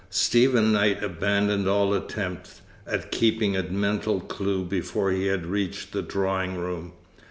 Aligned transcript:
Stephen 0.09 0.71
Knight 0.71 1.03
abandoned 1.03 1.67
all 1.69 1.93
attempt 1.93 2.61
at 2.87 3.11
keeping 3.11 3.55
a 3.55 3.61
mental 3.61 4.19
clue 4.19 4.65
before 4.65 5.11
he 5.11 5.27
had 5.27 5.45
reached 5.45 5.91
the 5.91 6.01
drawing 6.01 6.55
room. 6.55 6.93